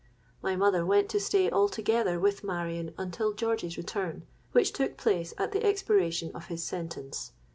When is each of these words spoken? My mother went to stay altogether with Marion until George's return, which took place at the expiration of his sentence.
My 0.41 0.55
mother 0.55 0.83
went 0.83 1.09
to 1.09 1.19
stay 1.19 1.51
altogether 1.51 2.19
with 2.19 2.43
Marion 2.43 2.95
until 2.97 3.33
George's 3.33 3.77
return, 3.77 4.25
which 4.51 4.71
took 4.73 4.97
place 4.97 5.31
at 5.37 5.51
the 5.51 5.63
expiration 5.63 6.31
of 6.33 6.47
his 6.47 6.63
sentence. 6.63 7.33